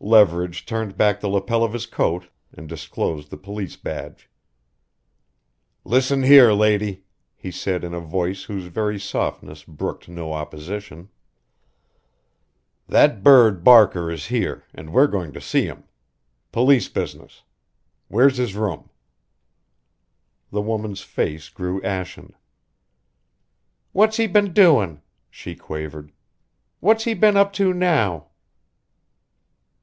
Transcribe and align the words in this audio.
Leverage 0.00 0.64
turned 0.64 0.96
back 0.96 1.20
the 1.20 1.28
lapel 1.28 1.62
of 1.62 1.74
his 1.74 1.84
coat 1.84 2.28
and 2.50 2.66
disclosed 2.66 3.28
the 3.28 3.36
police 3.36 3.76
badge. 3.76 4.30
"Listen 5.84 6.22
here, 6.22 6.50
lady," 6.54 7.04
he 7.36 7.50
said 7.50 7.84
in 7.84 7.92
a 7.92 8.00
voice 8.00 8.44
whose 8.44 8.68
very 8.68 8.98
softness 8.98 9.64
brooked 9.64 10.08
no 10.08 10.32
opposition; 10.32 11.10
"that 12.86 13.22
bird 13.22 13.62
Barker 13.62 14.10
is 14.10 14.28
here, 14.28 14.64
and 14.72 14.94
we're 14.94 15.06
going 15.06 15.30
to 15.34 15.42
see 15.42 15.66
him. 15.66 15.84
Police 16.52 16.88
business! 16.88 17.42
Where's 18.08 18.38
his 18.38 18.54
room?" 18.56 18.88
The 20.50 20.62
woman's 20.62 21.02
face 21.02 21.50
grew 21.50 21.82
ashen. 21.82 22.32
"What's 23.92 24.16
he 24.16 24.26
been 24.26 24.54
doin'?" 24.54 25.02
she 25.28 25.54
quavered. 25.54 26.12
"What's 26.80 27.04
he 27.04 27.12
been 27.12 27.36
up 27.36 27.52
to 27.60 27.74
now?" 27.74 28.28